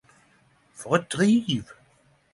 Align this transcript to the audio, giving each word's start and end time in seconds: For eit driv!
For 0.81 0.91
eit 0.95 1.07
driv! 1.13 1.65